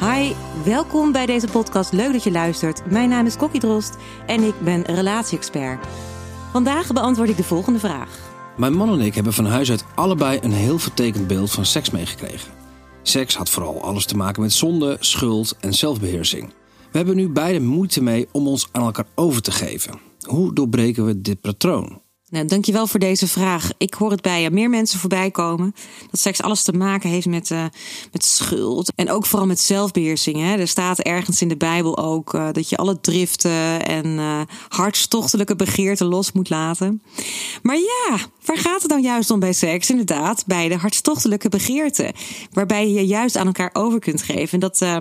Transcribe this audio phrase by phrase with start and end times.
[0.00, 0.32] Hi,
[0.64, 1.92] welkom bij deze podcast.
[1.92, 2.90] Leuk dat je luistert.
[2.90, 5.86] Mijn naam is Kokkie Drost en ik ben relatie-expert.
[6.52, 8.18] Vandaag beantwoord ik de volgende vraag.
[8.56, 11.90] Mijn man en ik hebben van huis uit allebei een heel vertekend beeld van seks
[11.90, 12.52] meegekregen.
[13.02, 16.52] Seks had vooral alles te maken met zonde, schuld en zelfbeheersing.
[16.90, 20.00] We hebben nu beide moeite mee om ons aan elkaar over te geven.
[20.20, 22.02] Hoe doorbreken we dit patroon?
[22.30, 23.70] Nou, dankjewel voor deze vraag.
[23.78, 25.74] Ik hoor het bij meer mensen voorbij komen.
[26.10, 27.64] Dat seks alles te maken heeft met, uh,
[28.12, 28.92] met schuld.
[28.94, 30.36] En ook vooral met zelfbeheersing.
[30.36, 30.56] Hè.
[30.56, 34.18] Er staat ergens in de Bijbel ook uh, dat je alle driften en
[34.68, 37.02] hartstochtelijke begeerten los moet laten.
[37.62, 39.90] Maar ja, waar gaat het dan juist om bij seks?
[39.90, 42.12] Inderdaad, bij de hartstochtelijke begeerten.
[42.52, 44.52] Waarbij je je juist aan elkaar over kunt geven.
[44.52, 44.96] En dat, uh,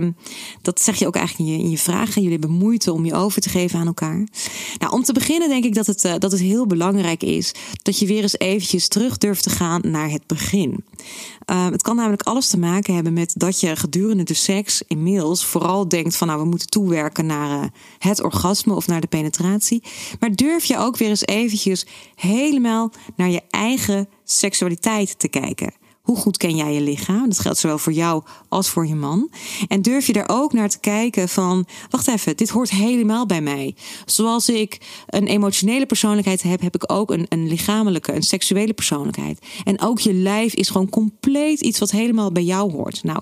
[0.61, 2.21] dat zeg je ook eigenlijk in je, in je vragen.
[2.21, 4.27] Jullie hebben moeite om je over te geven aan elkaar.
[4.79, 8.05] Nou, om te beginnen denk ik dat het, dat het heel belangrijk is dat je
[8.05, 10.83] weer eens eventjes terug durft te gaan naar het begin.
[11.51, 15.45] Uh, het kan namelijk alles te maken hebben met dat je gedurende de seks inmiddels
[15.45, 19.83] vooral denkt van nou we moeten toewerken naar uh, het orgasme of naar de penetratie.
[20.19, 25.73] Maar durf je ook weer eens eventjes helemaal naar je eigen seksualiteit te kijken.
[26.09, 27.29] Hoe goed ken jij je lichaam?
[27.29, 29.29] Dat geldt zowel voor jou als voor je man.
[29.67, 33.41] En durf je er ook naar te kijken van, wacht even, dit hoort helemaal bij
[33.41, 33.75] mij.
[34.05, 34.77] Zoals ik
[35.07, 39.39] een emotionele persoonlijkheid heb, heb ik ook een, een lichamelijke, een seksuele persoonlijkheid.
[39.63, 43.03] En ook je lijf is gewoon compleet iets wat helemaal bij jou hoort.
[43.03, 43.19] Nou,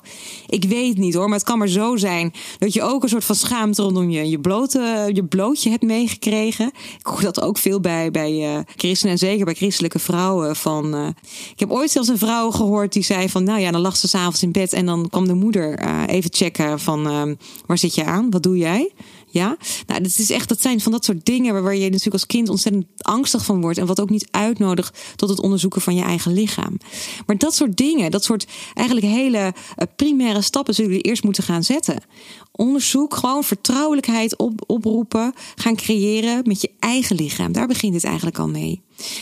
[0.48, 3.26] ik weet niet hoor, maar het kan maar zo zijn dat je ook een soort
[3.26, 6.72] van schaamte rondom je, je, blote, je blootje hebt meegekregen.
[7.00, 10.56] Ik hoor dat ook veel bij, bij uh, christenen en zeker bij christelijke vrouwen.
[10.56, 11.08] Van, uh,
[11.52, 14.08] ik heb ooit zelfs een vrouw gehoord die zei van, nou ja, dan lag ze
[14.08, 17.96] s'avonds in bed en dan kwam de moeder uh, even checken van, uh, waar zit
[17.96, 18.30] je aan?
[18.30, 18.92] Wat doe jij?
[19.30, 19.58] Ja,
[19.88, 22.50] nou, dat is echt, dat zijn van dat soort dingen waar je natuurlijk als kind
[22.50, 26.34] ontzettend angstig van wordt en wat ook niet uitnodigt tot het onderzoeken van je eigen
[26.34, 26.78] lichaam.
[27.26, 29.54] Maar dat soort dingen, dat soort eigenlijk hele uh,
[29.96, 32.04] primaire stappen zullen jullie eerst moeten gaan zetten.
[32.52, 37.52] Onderzoek, gewoon vertrouwelijkheid op, oproepen, gaan creëren met je eigen lichaam.
[37.52, 38.82] Daar begint het eigenlijk al mee.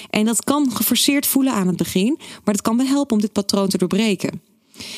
[0.10, 3.34] En dat kan geforceerd voelen aan het begin, maar dat kan wel helpen om dit
[3.46, 4.42] patroon te doorbreken.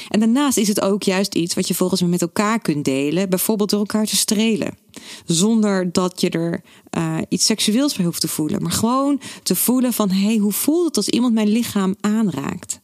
[0.09, 3.29] En daarnaast is het ook juist iets wat je volgens mij met elkaar kunt delen,
[3.29, 4.77] bijvoorbeeld door elkaar te strelen.
[5.25, 6.61] Zonder dat je er
[6.97, 10.51] uh, iets seksueels bij hoeft te voelen, maar gewoon te voelen van hé, hey, hoe
[10.51, 12.79] voelt het als iemand mijn lichaam aanraakt?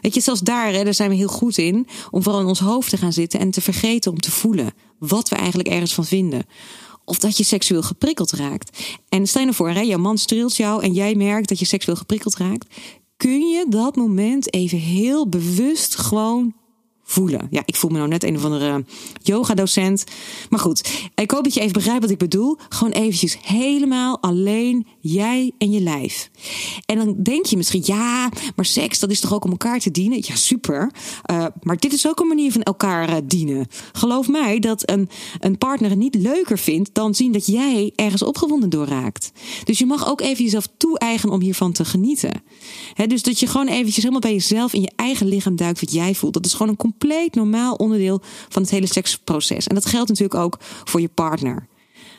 [0.00, 2.60] Weet je, zelfs daar, hè, daar zijn we heel goed in om vooral in ons
[2.60, 6.04] hoofd te gaan zitten en te vergeten om te voelen wat we eigenlijk ergens van
[6.04, 6.46] vinden.
[7.04, 8.78] Of dat je seksueel geprikkeld raakt.
[9.08, 11.64] En stel je nou voor, hè, jouw man streelt jou en jij merkt dat je
[11.64, 12.66] seksueel geprikkeld raakt
[13.22, 16.54] kun je dat moment even heel bewust gewoon
[17.04, 17.46] voelen.
[17.50, 18.84] Ja, ik voel me nou net een of andere
[19.22, 20.04] yoga-docent.
[20.50, 22.56] Maar goed, ik hoop dat je even begrijpt wat ik bedoel.
[22.68, 26.30] Gewoon eventjes helemaal alleen jij en je lijf.
[26.86, 29.90] En dan denk je misschien, ja, maar seks, dat is toch ook om elkaar te
[29.90, 30.18] dienen?
[30.20, 30.92] Ja, super.
[31.30, 33.66] Uh, maar dit is ook een manier van elkaar uh, dienen.
[33.92, 35.08] Geloof mij dat een,
[35.38, 39.32] een partner het niet leuker vindt dan zien dat jij ergens opgewonden door raakt.
[39.64, 42.42] Dus je mag ook even jezelf toe-eigenen om hiervan te genieten.
[43.06, 46.14] Dus dat je gewoon eventjes helemaal bij jezelf in je eigen lichaam duikt wat jij
[46.14, 46.34] voelt.
[46.34, 49.66] Dat is gewoon een compleet normaal onderdeel van het hele seksproces.
[49.66, 51.66] En dat geldt natuurlijk ook voor je partner.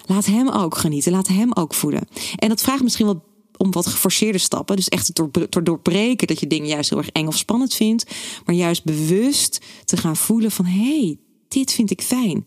[0.06, 2.08] Laat hem ook genieten, laat hem ook voelen.
[2.35, 3.23] En dat vraagt misschien wel
[3.58, 4.75] om wat geforceerde stappen.
[4.75, 8.16] Dus echt het doorbreken dat je dingen juist heel erg eng of spannend vindt.
[8.46, 11.17] Maar juist bewust te gaan voelen van hé, hey,
[11.47, 12.46] dit vind ik fijn.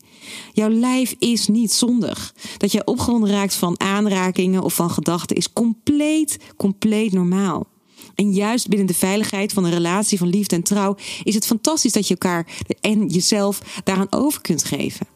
[0.53, 2.33] Jouw lijf is niet zondig.
[2.57, 7.67] Dat je opgewonden raakt van aanrakingen of van gedachten is compleet, compleet normaal.
[8.15, 11.91] En juist binnen de veiligheid van een relatie van liefde en trouw is het fantastisch
[11.91, 12.47] dat je elkaar
[12.81, 15.07] en jezelf daaraan over kunt geven.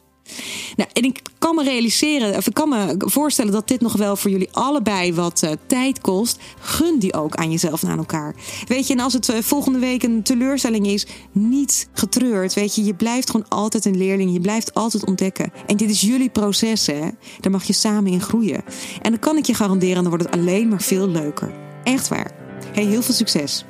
[0.75, 4.15] Nou, en ik kan me realiseren, of ik kan me voorstellen dat dit nog wel
[4.15, 6.39] voor jullie allebei wat uh, tijd kost.
[6.59, 8.35] Gun die ook aan jezelf en aan elkaar.
[8.67, 12.53] Weet je, en als het uh, volgende week een teleurstelling is, niet getreurd.
[12.53, 14.33] Weet je, je blijft gewoon altijd een leerling.
[14.33, 15.51] Je blijft altijd ontdekken.
[15.67, 17.07] En dit is jullie proces, hè?
[17.39, 18.63] Daar mag je samen in groeien.
[19.01, 21.51] En dan kan ik je garanderen, dan wordt het alleen maar veel leuker.
[21.83, 22.40] Echt waar.
[22.73, 23.65] Hey, heel veel succes.